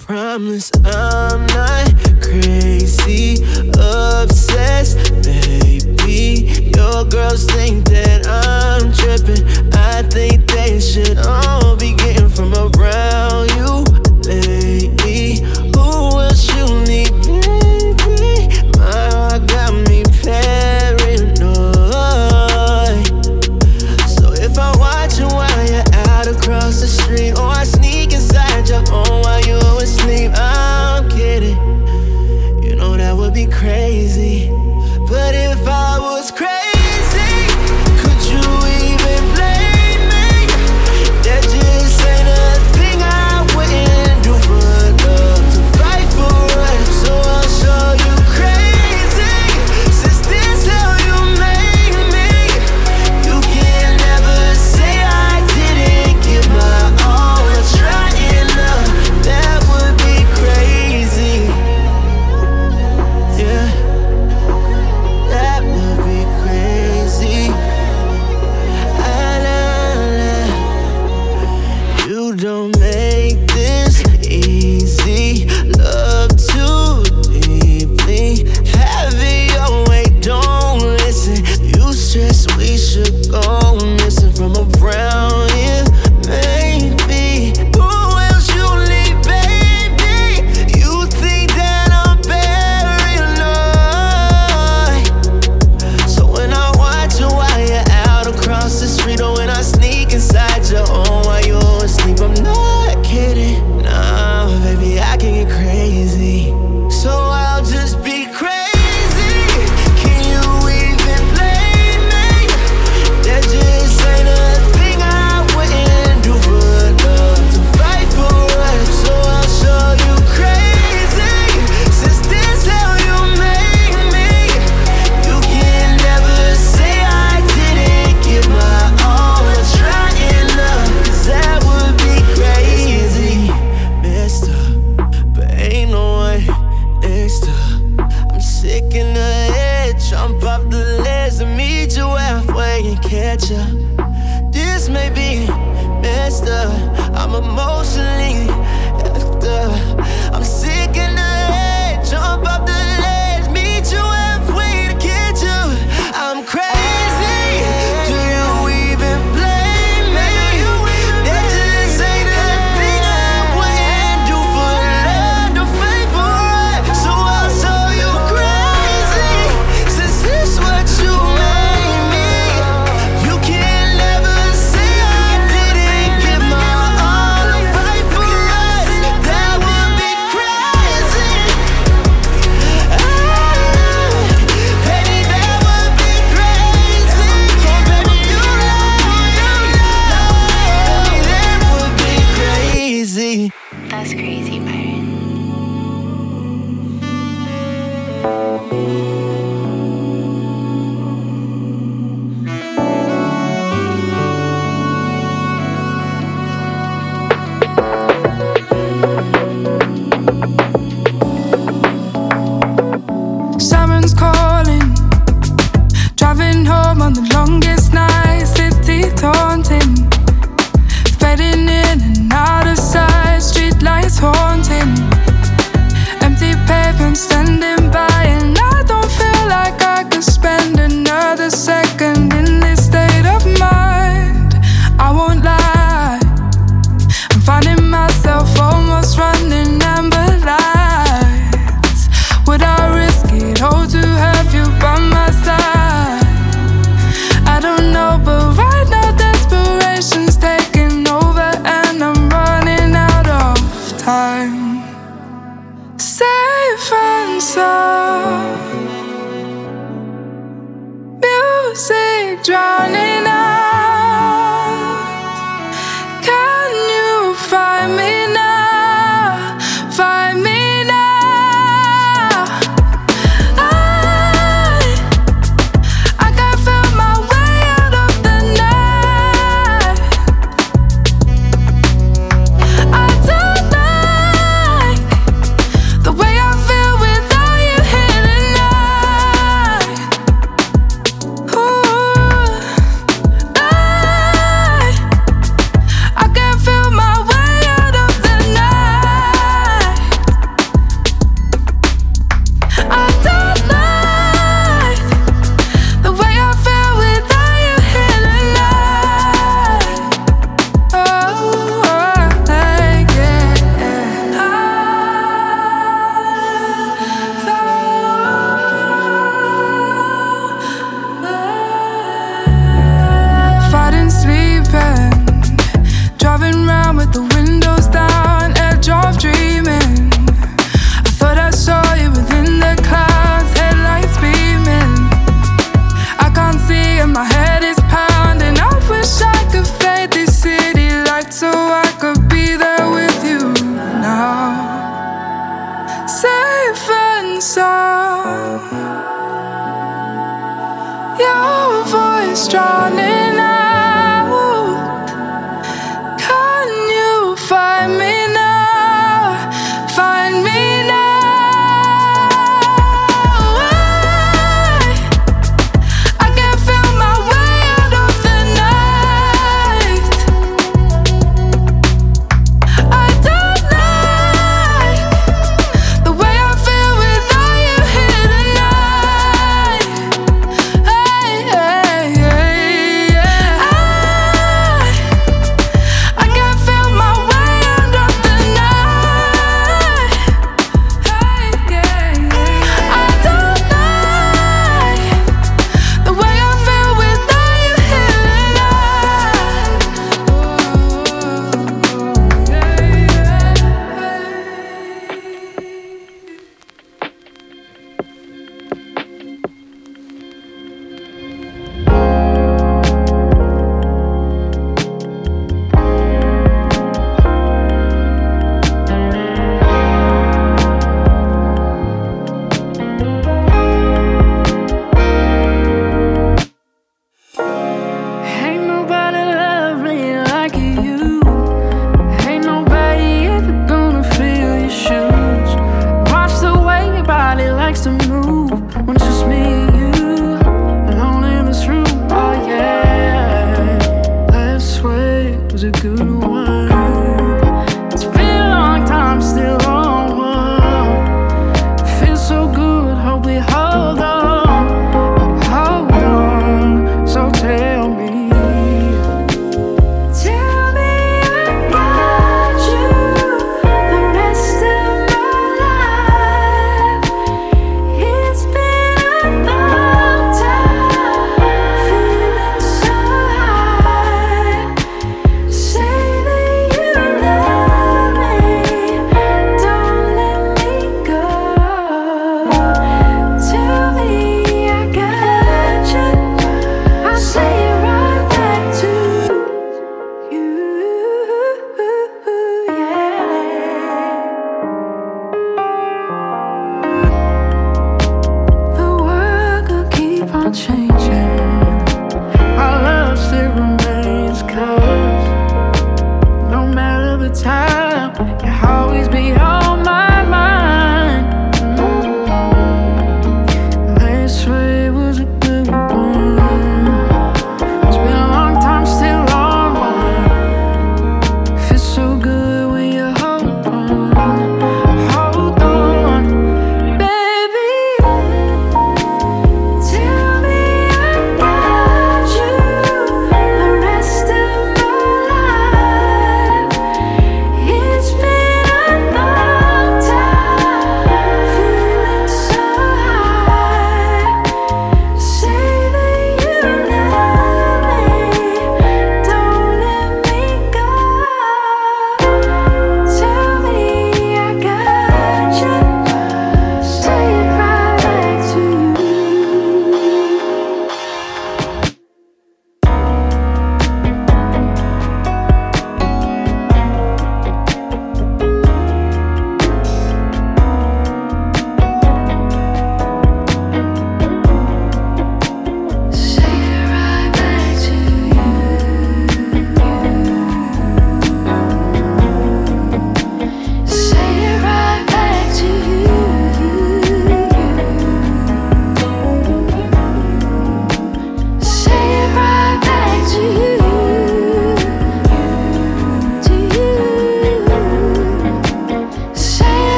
promise 0.00 0.70
I'm 0.84 1.46
not 1.46 1.94
crazy, 2.20 3.36
obsessed, 3.78 4.96
baby. 5.22 6.70
Your 6.74 7.04
girls 7.04 7.44
think 7.46 7.84
that 7.88 8.26
I'm 8.26 8.92
tripping. 8.92 9.46
I 9.74 10.02
think 10.02 10.50
they 10.50 10.80
should 10.80 11.18
all 11.18 11.76
be 11.76 11.94
getting 11.94 12.28
from 12.28 12.52
around 12.52 13.50
you 13.56 13.84
lately. 14.26 14.61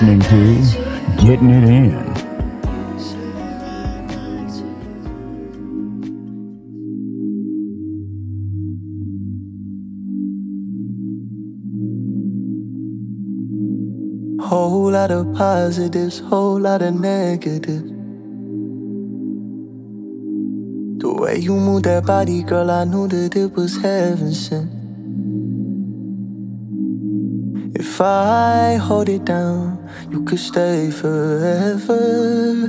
Listening 0.00 0.20
to 0.20 1.26
Getting 1.26 1.50
It 1.50 1.64
In. 1.64 2.08
Whole 14.40 14.92
lot 14.92 15.10
of 15.10 15.34
positives, 15.34 16.20
whole 16.20 16.60
lot 16.60 16.80
of 16.80 16.94
negatives. 16.94 17.90
The 21.00 21.12
way 21.12 21.38
you 21.38 21.54
move 21.54 21.82
that 21.82 22.06
body, 22.06 22.44
girl, 22.44 22.70
I 22.70 22.84
knew 22.84 23.08
that 23.08 23.34
it 23.34 23.52
was 23.52 23.76
heaven 23.82 24.32
sent. 24.32 24.77
If 27.74 28.00
I 28.00 28.76
hold 28.76 29.08
it 29.08 29.24
down, 29.24 29.78
you 30.10 30.24
could 30.24 30.38
stay 30.38 30.90
forever. 30.90 32.68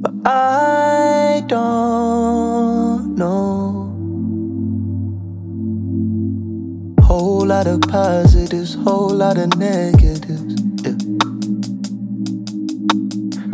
But 0.00 0.14
I 0.24 1.44
don't 1.46 3.16
know. 3.16 3.86
Whole 7.02 7.46
lot 7.46 7.66
of 7.66 7.82
positives, 7.82 8.74
whole 8.74 9.10
lot 9.10 9.36
of 9.36 9.56
negatives. 9.56 10.54
Yeah. 10.82 10.96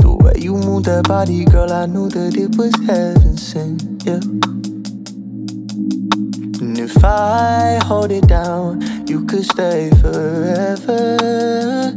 The 0.03 0.17
way 0.21 0.35
you 0.37 0.53
move 0.57 0.85
that 0.85 1.09
body, 1.09 1.45
girl, 1.45 1.73
I 1.73 1.87
knew 1.87 2.09
that 2.11 2.37
it 2.37 2.57
was 2.57 2.75
heaven 2.87 3.37
sent. 3.37 3.83
Yeah. 4.05 4.21
And 6.61 6.79
if 6.79 7.05
I 7.05 7.81
hold 7.85 8.12
it 8.12 8.27
down, 8.29 8.81
you 9.09 9.24
could 9.24 9.44
stay 9.44 9.90
forever. 10.00 11.92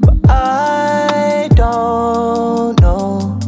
But 0.00 0.30
I 0.30 1.48
don't 1.54 2.80
know. 2.80 3.38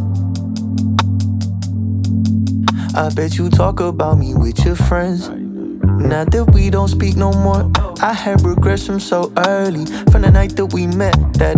I 2.95 3.11
bet 3.15 3.39
you 3.39 3.49
talk 3.49 3.81
about 3.81 4.19
me 4.19 4.35
with 4.35 4.65
your 4.65 4.77
friends. 4.77 5.29
Now 5.29 6.25
that 6.25 6.51
we 6.53 6.71
don't 6.71 6.89
speak 6.89 7.17
no 7.17 7.33
more, 7.33 7.71
I 8.03 8.13
had 8.13 8.41
regrets 8.43 8.87
from 8.87 9.01
so 9.01 9.33
early, 9.47 9.87
from 10.11 10.23
the 10.23 10.31
night 10.31 10.57
that 10.57 10.73
we 10.73 10.87
met. 10.87 11.15
That, 11.35 11.57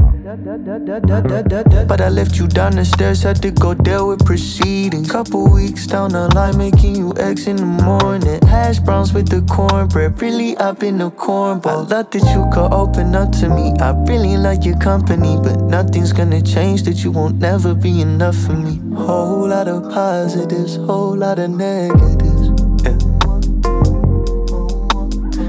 but 0.58 2.00
I 2.00 2.08
left 2.10 2.36
you 2.36 2.46
down 2.46 2.72
the 2.72 2.84
stairs, 2.84 3.22
had 3.22 3.40
to 3.40 3.50
go 3.50 3.72
deal 3.72 4.08
with 4.08 4.24
proceedings. 4.26 5.10
Couple 5.10 5.50
weeks 5.50 5.86
down 5.86 6.12
the 6.12 6.28
line, 6.34 6.58
making 6.58 6.96
you 6.96 7.14
eggs 7.16 7.46
in 7.46 7.56
the 7.56 7.64
morning. 7.64 8.38
Hash 8.46 8.78
browns 8.78 9.14
with 9.14 9.28
the 9.30 9.40
cornbread, 9.42 10.20
really 10.20 10.54
up 10.58 10.82
in 10.82 10.98
the 10.98 11.10
cornball. 11.10 11.66
I 11.66 11.96
love 11.96 12.10
that 12.10 12.14
you 12.34 12.48
could 12.52 12.70
open 12.70 13.14
up 13.14 13.32
to 13.40 13.48
me. 13.48 13.72
I 13.80 13.92
really 14.06 14.36
like 14.36 14.64
your 14.66 14.78
company, 14.78 15.38
but 15.42 15.58
nothing's 15.62 16.12
gonna 16.12 16.42
change. 16.42 16.82
That 16.82 17.02
you 17.02 17.12
won't 17.12 17.38
never 17.38 17.74
be 17.74 18.02
enough 18.02 18.36
for 18.36 18.52
me. 18.52 18.78
Whole 18.94 19.48
lot 19.48 19.68
of 19.68 19.90
positives, 19.90 20.76
whole 20.76 21.16
lot 21.16 21.38
of 21.38 21.50
negatives. 21.50 22.48
Yeah. 22.84 22.98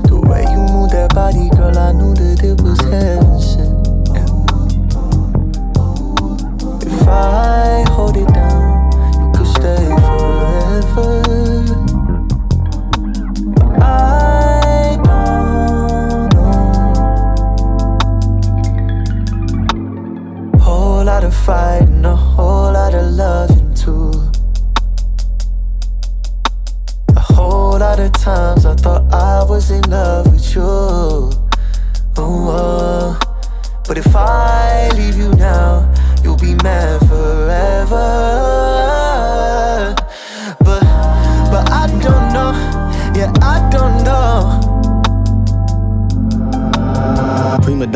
The 0.07 0.19
way 0.29 0.43
you 0.43 0.59
move 0.71 0.91
that 0.91 1.11
body, 1.13 1.49
girl, 1.49 1.77
I 1.77 1.91
knew 1.91 2.13
that 2.13 2.41
it 2.41 2.61
was 2.61 2.79
heaven 2.79 3.32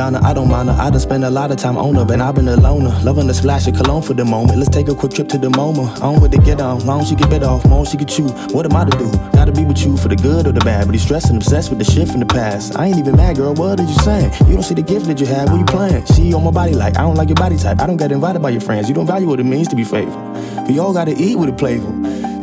나는 0.08 0.24
I 0.28 0.34
don't 0.34 0.50
mind 0.50 0.68
her. 0.68 0.76
I 0.78 0.90
done 0.90 1.00
spent 1.00 1.24
a 1.24 1.30
lot 1.30 1.52
of 1.52 1.58
time 1.58 1.78
on 1.78 1.96
her, 1.96 2.04
but 2.04 2.20
I've 2.20 2.36
been 2.36 2.50
a 2.50 2.58
loner. 2.58 2.90
Loving 3.02 3.28
the 3.28 3.34
splash 3.34 3.66
of 3.66 3.76
cologne 3.76 4.02
for 4.02 4.14
the 4.14 4.26
moment. 4.26 4.58
Let's 4.58 4.70
take 4.70 4.90
a 4.90 4.94
quick 4.94 5.14
trip 5.14 5.30
to 5.30 5.38
the 5.38 5.48
MoMA. 5.48 6.02
On 6.02 6.20
with 6.20 6.32
the 6.32 6.38
get 6.40 6.60
on, 6.60 6.86
long 6.86 7.06
she 7.06 7.16
get 7.16 7.30
bit 7.30 7.44
off, 7.44 7.66
more 7.66 7.86
she 7.86 7.96
could 7.96 8.10
chew. 8.10 8.28
What 8.52 8.66
am 8.66 8.76
I 8.76 8.84
to 8.84 8.98
do? 8.98 9.10
Gotta 9.32 9.54
be 9.54 9.64
with 9.64 9.80
you 9.86 9.96
for 9.96 10.10
the 10.10 10.18
good 10.18 10.46
or 10.46 10.52
the 10.52 10.60
bad. 10.60 10.86
But 10.86 10.96
he's 10.96 11.04
stressed 11.04 11.30
and 11.30 11.38
obsessed 11.38 11.70
with 11.70 11.80
the 11.80 11.86
shit 11.86 12.10
from 12.10 12.20
the 12.20 12.26
past. 12.26 12.76
I 12.76 12.88
ain't 12.88 12.98
even 12.98 13.16
mad, 13.16 13.38
girl. 13.38 13.54
What 13.54 13.80
are 13.80 13.84
you 13.84 13.98
saying? 14.00 14.34
You 14.48 14.56
don't 14.56 14.64
see 14.64 14.76
the 14.76 14.82
gift 14.82 15.06
that 15.06 15.18
you 15.22 15.28
have. 15.28 15.50
What 15.50 15.60
you 15.60 15.66
playing? 15.66 16.06
She 16.08 16.34
on 16.34 16.44
my 16.44 16.52
body 16.52 16.74
like 16.74 16.98
I 16.98 17.04
don't 17.04 17.16
like 17.16 17.30
your 17.30 17.38
body 17.38 17.56
type. 17.56 17.80
I 17.80 17.88
don't 17.88 17.96
get 17.96 18.12
invited 18.12 18.42
by 18.42 18.50
your 18.50 18.60
friends. 18.60 18.90
You 18.90 18.96
don't 18.96 19.08
value 19.08 19.28
what 19.28 19.40
it 19.40 19.46
means 19.46 19.70
to 19.70 19.78
be 19.78 19.86
faithful. 19.86 20.22
We 20.68 20.78
all 20.78 20.92
gotta 20.92 21.16
eat 21.18 21.38
with 21.38 21.48
a 21.48 21.54
playful. 21.54 21.94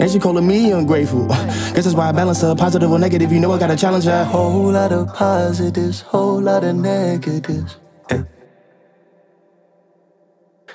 And 0.01 0.11
she 0.11 0.19
calling 0.19 0.47
me 0.47 0.73
ungrateful. 0.73 1.27
Guess 1.29 1.85
that's 1.85 1.95
why 1.95 2.09
I 2.09 2.13
balance 2.13 2.41
her 2.41 2.55
positive 2.55 2.91
or 2.91 2.99
negative. 2.99 3.31
You 3.31 3.41
know 3.41 3.53
I 3.53 3.59
gotta 3.59 3.77
challenge 3.77 4.05
her. 4.07 4.25
Whole 4.25 4.73
lot 4.73 4.91
of 4.91 5.15
positives, 5.15 6.01
whole 6.01 6.41
lot 6.41 6.65
of 6.65 6.77
negatives. 6.77 7.74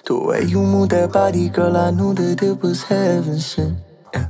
The 0.09 0.17
way 0.19 0.43
you 0.43 0.59
move 0.61 0.89
that 0.89 1.13
body, 1.13 1.49
girl, 1.49 1.77
I 1.77 1.91
knew 1.91 2.15
that 2.15 2.41
it 2.41 2.63
was 2.63 2.81
heaven 2.83 3.39
sent. 3.39 3.77
Yeah. 4.11 4.29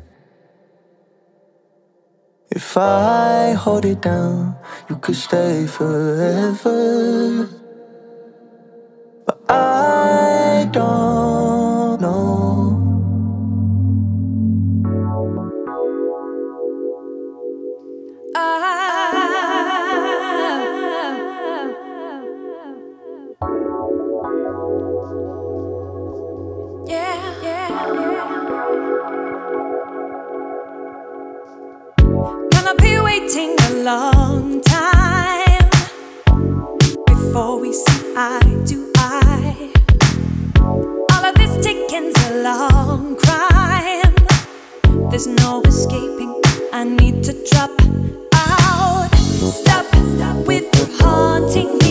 If 2.52 2.78
I 2.78 3.54
hold 3.54 3.86
it 3.86 4.02
down, 4.02 4.58
you 4.90 4.98
could 4.98 5.16
stay 5.16 5.68
forever. 5.68 7.50
But 9.26 9.40
I 9.50 10.70
don't. 10.74 11.39
long 33.84 34.62
time 34.62 35.70
before 37.08 37.60
we 37.60 37.72
see 37.72 38.14
eye 38.16 38.64
to 38.66 38.92
eye. 38.98 39.72
All 41.12 41.26
of 41.26 41.36
this 41.36 41.64
ticking's 41.64 42.16
a 42.28 42.44
long 42.44 43.16
crime. 43.16 44.16
There's 45.10 45.28
no 45.28 45.62
escaping. 45.62 46.42
I 46.74 46.84
need 46.84 47.24
to 47.24 47.34
drop 47.50 47.72
out. 48.34 49.10
Stop, 49.16 49.86
stop 49.86 50.46
with 50.46 50.68
your 50.76 50.98
haunting. 51.00 51.89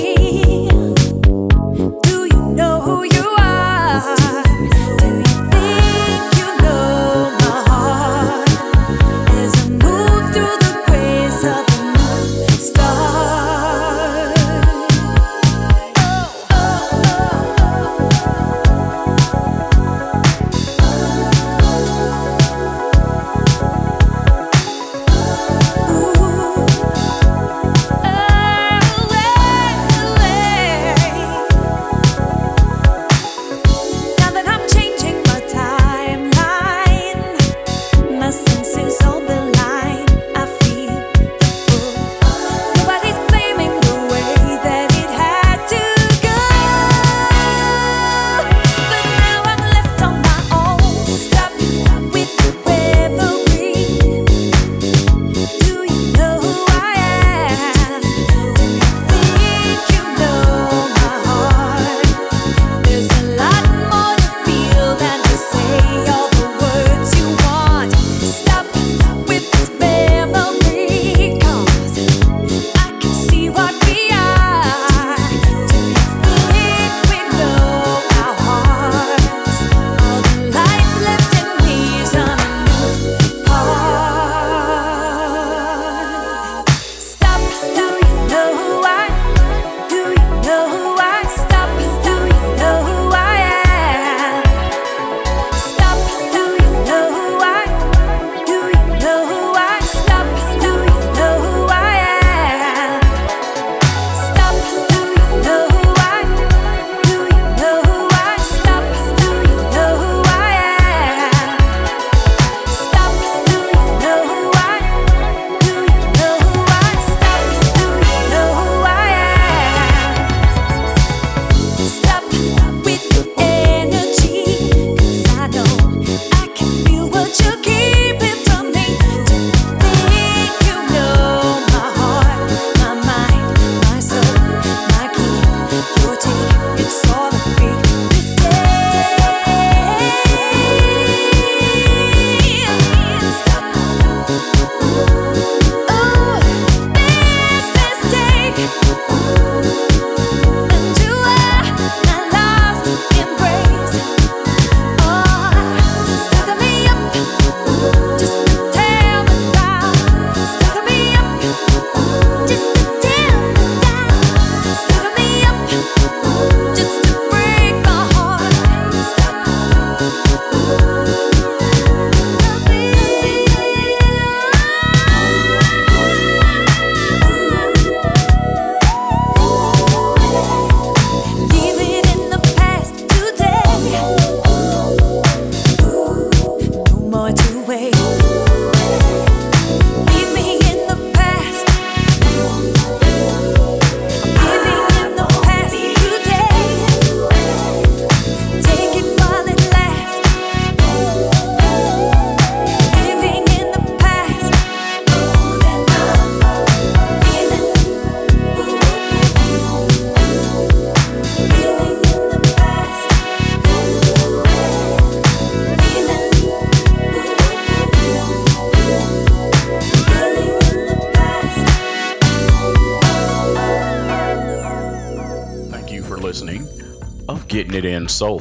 and 227.95 228.11
soul. 228.11 228.41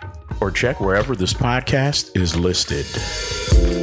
or 0.41 0.51
check 0.51 0.81
wherever 0.81 1.15
this 1.15 1.35
podcast 1.35 2.17
is 2.17 2.35
listed. 2.37 3.80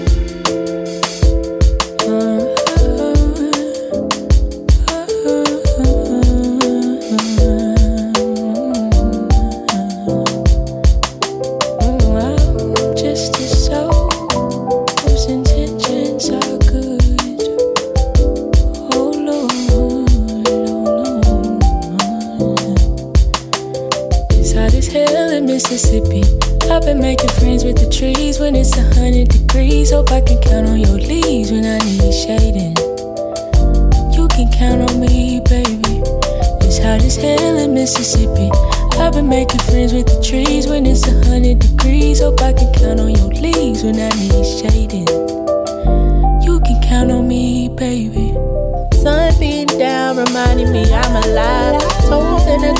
When 28.48 28.56
it's 28.56 28.78
a 28.78 28.84
hundred 28.96 29.28
degrees. 29.28 29.92
Hope 29.92 30.10
I 30.12 30.22
can 30.22 30.40
count 30.42 30.68
on 30.68 30.80
your 30.80 30.98
leaves 30.98 31.37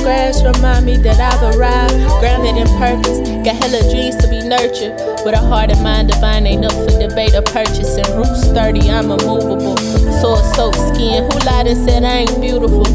Grass 0.08 0.42
remind 0.42 0.86
me 0.86 0.96
that 1.00 1.20
I've 1.20 1.60
arrived. 1.60 1.92
Grounded 2.24 2.56
in 2.56 2.68
purpose, 2.80 3.20
got 3.44 3.60
hella 3.60 3.84
dreams 3.92 4.16
to 4.24 4.30
be 4.30 4.40
nurtured. 4.40 4.96
With 5.28 5.36
a 5.36 5.44
heart 5.44 5.70
and 5.70 5.84
mind 5.84 6.08
divine, 6.08 6.48
ain't 6.48 6.64
up 6.64 6.72
for 6.72 6.98
debate 6.98 7.36
or 7.36 7.42
purchasing. 7.42 8.08
Roots 8.16 8.48
sturdy, 8.48 8.90
I'm 8.90 9.12
immovable. 9.12 9.76
Soil 10.24 10.40
soaked 10.56 10.80
skin, 10.96 11.28
who 11.28 11.38
lied 11.44 11.68
and 11.68 11.76
said 11.76 12.06
I 12.06 12.24
ain't 12.24 12.40
beautiful? 12.40 12.86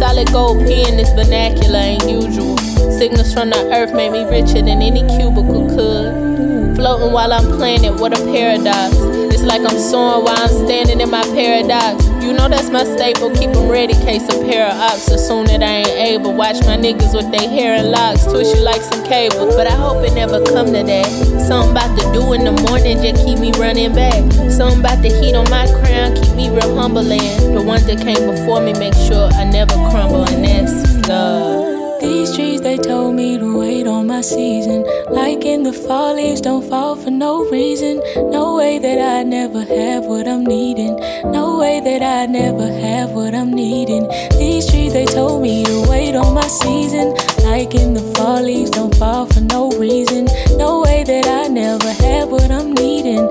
Solid 0.00 0.32
gold 0.32 0.64
pen, 0.64 0.96
this 0.96 1.12
vernacular 1.12 1.76
ain't 1.76 2.08
usual. 2.08 2.56
Signals 2.88 3.34
from 3.34 3.50
the 3.50 3.68
earth 3.68 3.92
made 3.92 4.12
me 4.12 4.24
richer 4.24 4.64
than 4.64 4.80
any 4.80 5.04
cubicle 5.18 5.68
could. 5.76 6.76
Floating 6.76 7.12
while 7.12 7.34
I'm 7.34 7.52
planning, 7.52 7.98
what 7.98 8.18
a 8.18 8.24
paradox. 8.32 8.96
It's 9.28 9.42
like 9.42 9.60
I'm 9.60 9.76
soaring 9.76 10.24
while 10.24 10.40
I'm 10.40 10.48
standing 10.48 11.02
in 11.02 11.10
my 11.10 11.22
paradox. 11.36 12.11
You 12.22 12.32
know 12.32 12.48
that's 12.48 12.70
my 12.70 12.84
staple, 12.84 13.30
keep 13.34 13.50
them 13.50 13.68
ready, 13.68 13.94
case 13.94 14.22
a 14.28 14.38
pair 14.46 14.68
of 14.68 14.78
ops. 14.78 15.10
soon 15.26 15.46
that 15.46 15.60
I 15.60 15.82
ain't 15.82 15.88
able. 15.88 16.32
Watch 16.32 16.60
my 16.60 16.76
niggas 16.76 17.12
with 17.14 17.32
their 17.32 17.48
hair 17.50 17.74
and 17.74 17.90
locks, 17.90 18.24
twist 18.24 18.54
you 18.54 18.62
like 18.62 18.80
some 18.80 19.04
cable. 19.04 19.46
But 19.56 19.66
I 19.66 19.74
hope 19.74 20.06
it 20.06 20.14
never 20.14 20.38
come 20.44 20.66
to 20.66 20.82
that. 20.84 21.06
Something 21.42 21.72
about 21.72 21.98
to 21.98 22.12
do 22.12 22.32
in 22.32 22.44
the 22.44 22.52
morning, 22.70 23.02
just 23.02 23.26
keep 23.26 23.40
me 23.40 23.50
running 23.58 23.92
back. 23.92 24.22
Something 24.52 24.78
about 24.78 25.02
the 25.02 25.10
heat 25.10 25.34
on 25.34 25.50
my 25.50 25.66
crown, 25.82 26.14
keep 26.14 26.34
me 26.36 26.48
real 26.48 26.76
humble. 26.78 27.10
And 27.10 27.56
the 27.56 27.62
ones 27.62 27.86
that 27.86 27.98
came 27.98 28.30
before 28.30 28.60
me 28.62 28.72
make 28.74 28.94
sure 28.94 29.26
I 29.34 29.42
never 29.42 29.74
crumble, 29.90 30.22
and 30.22 30.44
that's 30.44 31.08
love. 31.08 32.00
These 32.00 32.36
trees, 32.36 32.60
they 32.60 32.76
told 32.76 33.16
me 33.16 33.36
to 33.38 33.58
wait 33.58 33.88
on 33.88 34.06
my 34.06 34.20
season. 34.20 34.86
Like 35.12 35.44
in 35.44 35.62
the 35.62 35.72
fall, 35.72 36.14
leaves 36.14 36.40
don't 36.40 36.68
fall 36.68 36.96
for 36.96 37.10
no 37.10 37.44
reason. 37.50 38.00
No 38.30 38.56
way 38.56 38.78
that 38.78 38.98
I 38.98 39.22
never 39.22 39.62
have 39.62 40.04
what 40.04 40.26
I'm 40.26 40.44
needing. 40.44 40.96
No 41.30 41.58
way 41.58 41.80
that 41.80 42.02
I 42.02 42.26
never 42.26 42.66
have 42.66 43.10
what 43.10 43.34
I'm 43.34 43.52
needing. 43.52 44.08
These 44.38 44.70
trees, 44.70 44.92
they 44.94 45.04
told 45.04 45.42
me 45.42 45.64
to 45.64 45.86
wait 45.88 46.14
on 46.14 46.32
my 46.34 46.48
season. 46.48 47.14
Like 47.44 47.74
in 47.74 47.92
the 47.92 48.00
fall, 48.16 48.42
leaves 48.42 48.70
don't 48.70 48.94
fall 48.96 49.26
for 49.26 49.40
no 49.40 49.70
reason. 49.72 50.26
No 50.56 50.80
way 50.80 51.04
that 51.04 51.26
I 51.26 51.48
never 51.48 51.92
have 51.92 52.30
what 52.30 52.50
I'm 52.50 52.72
needing. 52.72 53.28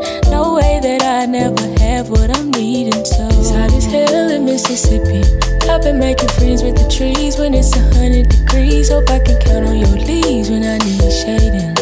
That 0.82 1.04
I 1.04 1.28
never 1.28 1.62
have 1.78 2.10
what 2.10 2.36
I'm 2.36 2.50
needing. 2.50 3.06
So 3.06 3.28
it's 3.30 3.52
hot 3.52 3.72
as 3.72 3.86
hell 3.86 4.32
in 4.32 4.46
Mississippi. 4.46 5.22
I've 5.70 5.84
been 5.84 6.00
making 6.00 6.30
friends 6.30 6.64
with 6.64 6.74
the 6.74 6.90
trees 6.90 7.38
when 7.38 7.54
it's 7.54 7.76
a 7.78 7.82
hundred 7.94 8.30
degrees. 8.30 8.90
Hope 8.90 9.08
I 9.12 9.20
can 9.20 9.38
count 9.46 9.68
on 9.68 9.78
your 9.78 9.94
leaves 10.10 10.50
when 10.50 10.66
I 10.66 10.82
need 10.82 11.06
shading. 11.14 11.78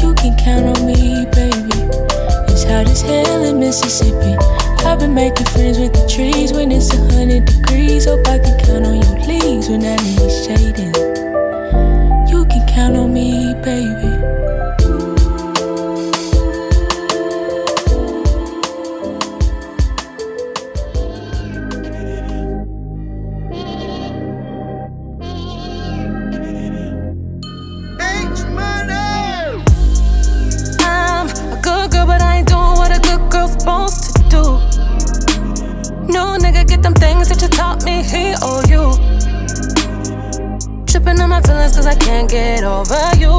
You 0.00 0.16
can 0.16 0.32
count 0.40 0.64
on 0.64 0.86
me, 0.88 1.28
baby. 1.36 1.76
It's 2.48 2.64
hot 2.64 2.88
as 2.88 3.02
hell 3.02 3.44
in 3.44 3.60
Mississippi. 3.60 4.32
I've 4.88 4.98
been 4.98 5.12
making 5.12 5.44
friends 5.52 5.78
with 5.78 5.92
the 5.92 6.08
trees 6.08 6.54
when 6.54 6.72
it's 6.72 6.88
a 6.94 7.00
hundred 7.12 7.44
degrees. 7.44 8.06
Hope 8.06 8.26
I 8.28 8.38
can 8.38 8.56
count 8.64 8.86
on 8.88 8.96
your 8.96 9.18
leaves 9.28 9.68
when 9.68 9.84
I 9.84 9.96
need 10.08 10.32
shading. 10.40 10.96
You 12.32 12.48
can 12.48 12.64
count 12.72 12.96
on 12.96 13.12
me, 13.12 13.52
baby. 13.60 15.07
Me, 37.88 38.02
he 38.02 38.34
owe 38.42 38.62
you. 38.68 38.84
Tripping 40.86 41.20
on 41.20 41.30
my 41.30 41.40
feelings 41.42 41.74
cause 41.76 41.86
I 41.86 41.94
can't 41.94 42.30
get 42.30 42.64
over 42.64 43.10
you. 43.16 43.34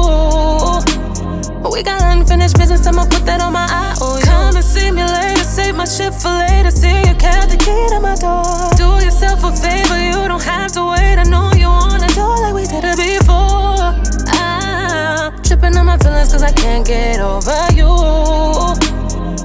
We 1.70 1.82
got 1.82 2.02
unfinished 2.02 2.56
business, 2.58 2.86
I'ma 2.86 3.04
put 3.04 3.24
that 3.26 3.40
on 3.40 3.52
my 3.52 3.66
IOU. 3.70 4.20
Come 4.26 4.56
and 4.56 4.64
see 4.64 4.90
me 4.90 5.04
later, 5.04 5.44
save 5.44 5.76
my 5.76 5.84
shit 5.84 6.12
for 6.14 6.30
later. 6.30 6.70
See 6.70 6.98
you 7.06 7.14
count 7.14 7.50
the 7.50 7.58
key 7.64 7.82
to 7.92 8.00
my 8.00 8.14
door. 8.16 8.44
Do 8.76 9.04
yourself 9.04 9.44
a 9.44 9.52
favor, 9.54 9.98
you 9.98 10.28
don't 10.28 10.42
have 10.42 10.72
to 10.72 10.82
wait. 10.92 11.16
I 11.22 11.24
know 11.24 11.52
you 11.54 11.68
wanna 11.68 12.08
do 12.18 12.26
like 12.42 12.54
we 12.54 12.64
did 12.66 12.84
it 12.84 12.96
before. 12.96 13.94
I'm 14.34 15.42
tripping 15.42 15.76
on 15.76 15.86
my 15.86 15.98
feelings 15.98 16.32
cause 16.32 16.42
I 16.42 16.52
can't 16.52 16.86
get 16.86 17.20
over 17.20 17.60
you. 17.72 17.90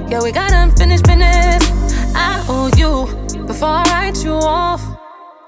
Yeah, 0.09 0.21
we 0.21 0.31
got 0.31 0.51
unfinished 0.51 1.05
business. 1.05 1.63
I 2.15 2.43
owe 2.47 2.69
you 2.81 2.91
before 3.45 3.69
I 3.69 3.83
write 3.91 4.23
you 4.23 4.33
off. 4.33 4.84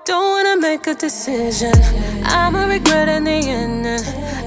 Don't 0.07 0.23
wanna 0.23 0.61
make 0.61 0.87
a 0.87 0.93
decision. 0.95 1.73
I'ma 2.23 2.63
regret 2.67 3.09
in 3.09 3.25
the 3.25 3.39
end. 3.59 3.85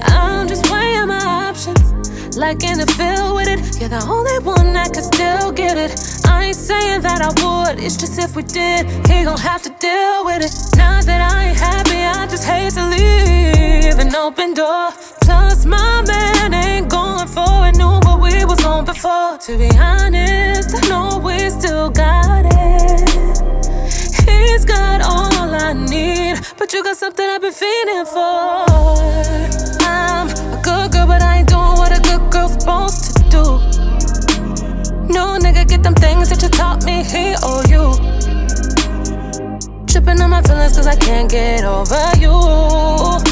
I'm 0.01 0.47
just 0.47 0.67
weighing 0.71 1.05
my 1.05 1.23
options. 1.23 2.35
Like 2.35 2.63
in 2.63 2.79
the 2.79 2.87
field 2.97 3.35
with 3.35 3.47
it. 3.47 3.79
You're 3.79 3.89
the 3.89 4.03
only 4.09 4.39
one 4.39 4.73
that 4.73 4.91
could 4.91 5.03
still 5.03 5.51
get 5.51 5.77
it. 5.77 5.91
I 6.25 6.45
ain't 6.45 6.55
saying 6.55 7.01
that 7.01 7.21
I 7.21 7.29
would. 7.45 7.77
It's 7.77 7.95
just 7.95 8.17
if 8.17 8.35
we 8.35 8.41
did, 8.41 8.87
he 9.05 9.23
gon' 9.23 9.37
have 9.37 9.61
to 9.61 9.69
deal 9.77 10.25
with 10.25 10.41
it. 10.41 10.51
Not 10.77 11.05
that 11.05 11.21
I 11.31 11.49
ain't 11.49 11.59
happy, 11.59 12.01
I 12.05 12.25
just 12.25 12.43
hate 12.43 12.73
to 12.73 12.87
leave 12.87 13.99
an 13.99 14.15
open 14.15 14.55
door. 14.55 14.89
Plus, 15.21 15.63
my 15.67 16.01
man 16.07 16.55
ain't 16.55 16.89
going 16.89 17.27
for 17.27 17.67
it. 17.67 17.77
Knew 17.77 17.99
what 18.09 18.19
we 18.19 18.45
was 18.45 18.65
on 18.65 18.83
before. 18.83 19.37
To 19.37 19.57
be 19.59 19.69
honest, 19.77 20.73
I 20.73 20.89
know 20.89 21.21
we 21.23 21.37
still 21.51 21.91
got 21.91 22.47
it. 22.47 22.60
He's 24.61 24.69
got 24.69 25.01
all 25.01 25.55
I 25.55 25.73
need, 25.73 26.39
but 26.55 26.71
you 26.71 26.83
got 26.83 26.95
something 26.95 27.25
I've 27.25 27.41
been 27.41 27.51
feeling 27.51 28.05
for. 28.05 28.63
I'm 29.81 30.27
a 30.29 30.61
good 30.63 30.91
girl, 30.91 31.07
but 31.07 31.23
I 31.23 31.37
ain't 31.37 31.49
doing 31.49 31.77
what 31.81 31.91
a 31.97 31.99
good 31.99 32.31
girl's 32.31 32.53
supposed 32.53 33.17
to 33.17 33.23
do. 33.23 33.43
No 35.11 35.39
nigga, 35.39 35.67
get 35.67 35.81
them 35.81 35.95
things 35.95 36.29
that 36.29 36.43
you 36.43 36.49
taught 36.49 36.85
me, 36.85 37.03
he 37.03 37.33
owe 37.41 37.63
you. 37.73 37.95
Tripping 39.87 40.21
on 40.21 40.29
my 40.29 40.43
feelings 40.43 40.75
cause 40.75 40.85
I 40.85 40.95
can't 40.95 41.27
get 41.27 41.63
over 41.63 41.97
you. 42.19 43.30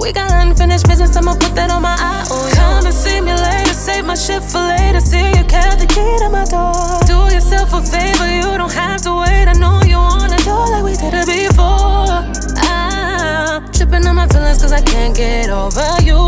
We 0.00 0.12
got 0.12 0.30
unfinished 0.32 0.86
business, 0.88 1.16
I'ma 1.16 1.34
put 1.34 1.54
that 1.54 1.70
on 1.70 1.82
my 1.82 1.94
IOU. 1.94 2.26
Oh, 2.30 2.50
Come 2.54 2.86
and 2.86 2.94
see 2.94 3.20
me 3.20 3.32
later, 3.34 3.74
save 3.74 4.04
my 4.04 4.14
shit 4.14 4.42
for 4.42 4.58
later. 4.58 5.00
See 5.00 5.22
you 5.36 5.44
count 5.44 5.78
the 5.78 5.86
key 5.86 6.12
to 6.22 6.28
my 6.28 6.44
door. 6.44 6.74
Do 7.06 7.32
yourself 7.34 7.72
a 7.72 7.80
favor, 7.82 8.26
you 8.26 8.56
don't 8.58 8.72
have 8.72 9.00
to 9.02 9.14
wait. 9.22 9.46
I 9.48 9.54
know 9.54 9.80
you 9.86 9.96
wanna 9.96 10.38
do 10.38 10.54
like 10.72 10.84
we 10.84 10.96
did 10.96 11.14
it 11.14 11.26
before. 11.26 12.26
I'm 12.58 13.70
tripping 13.72 14.06
on 14.06 14.16
my 14.16 14.26
feelings 14.28 14.60
cause 14.60 14.72
I 14.72 14.80
can't 14.82 15.14
get 15.16 15.50
over 15.50 15.86
you. 16.02 16.18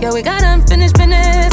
Yeah, 0.00 0.12
we 0.12 0.22
got 0.22 0.42
unfinished 0.42 0.96
business. 0.96 1.52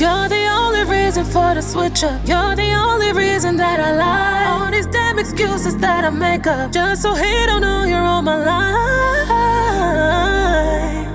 You're 0.00 0.28
the 0.28 0.42
only 0.50 0.63
reason 0.82 1.24
for 1.24 1.54
the 1.54 1.62
switch 1.62 2.02
up. 2.02 2.20
You're 2.26 2.56
the 2.56 2.72
only 2.74 3.12
reason 3.12 3.56
that 3.58 3.78
I 3.78 3.94
lie. 3.96 4.44
All 4.50 4.70
these 4.70 4.86
damn 4.86 5.18
excuses 5.18 5.76
that 5.78 6.04
I 6.04 6.10
make 6.10 6.46
up. 6.46 6.72
Just 6.72 7.02
so 7.02 7.14
he 7.14 7.46
don't 7.46 7.60
know 7.60 7.84
you're 7.84 8.00
on 8.00 8.24
my 8.24 8.36
line. 8.36 8.64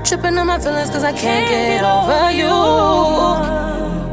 Tripping 0.05 0.37
on 0.37 0.47
my 0.47 0.57
feelings 0.59 0.89
cause 0.89 1.03
I 1.03 1.11
can't 1.11 1.49
get 1.49 1.83
over 1.83 2.31
you. 2.31 2.47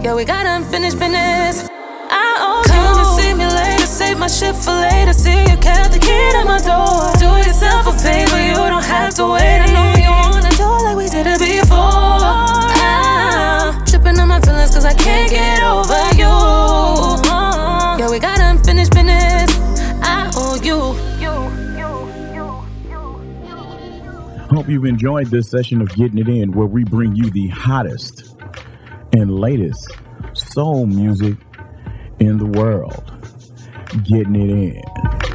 Yeah, 0.02 0.14
we 0.14 0.24
got 0.24 0.46
unfinished 0.46 0.98
business. 0.98 1.68
I 2.10 2.36
owe 2.48 2.62
you. 2.66 2.72
Come 2.72 2.98
and 3.02 3.08
see 3.18 3.32
me 3.34 3.46
later, 3.46 3.86
save 3.86 4.18
my 4.18 4.28
shit 4.28 4.54
for 4.54 4.72
later. 4.72 5.12
See 5.12 5.40
you 5.50 5.56
count 5.58 5.92
the 5.92 5.98
key 5.98 6.32
to 6.36 6.44
my 6.44 6.58
door. 6.58 7.12
Do 7.18 7.28
yourself 7.46 7.86
a 7.86 7.92
favor, 7.92 8.40
you 8.42 8.54
don't 8.54 8.84
have 8.84 9.14
to 9.14 9.26
wait. 9.34 9.60
I 9.64 9.66
know 9.76 9.94
you 10.04 10.10
wanna 10.10 10.50
do 10.56 10.68
like 10.84 10.96
we 10.96 11.08
did 11.08 11.26
it 11.26 11.38
before. 11.38 12.05
Cause 14.74 14.84
I 14.84 14.94
can't 14.94 15.30
get 15.30 15.62
over 15.62 15.94
you. 16.16 16.28
Yeah, 17.98 18.10
we 18.10 18.18
got 18.18 18.38
unfinished 18.40 18.92
business. 18.92 19.50
I 20.02 20.30
owe 20.34 20.56
you. 20.62 20.94
Hope 24.48 24.68
you've 24.68 24.84
enjoyed 24.84 25.26
this 25.26 25.50
session 25.50 25.82
of 25.82 25.88
Getting 25.94 26.18
It 26.18 26.28
In, 26.28 26.52
where 26.52 26.66
we 26.66 26.84
bring 26.84 27.14
you 27.14 27.30
the 27.30 27.48
hottest 27.48 28.36
and 29.12 29.38
latest 29.38 29.90
soul 30.34 30.86
music 30.86 31.36
in 32.20 32.38
the 32.38 32.46
world. 32.46 33.12
Getting 34.04 34.36
It 34.36 34.50
In. 34.50 35.25